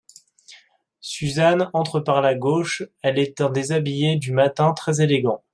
[1.01, 5.43] Suzanne entre par la gauche, elle est en déshabillé du matin, très élégant.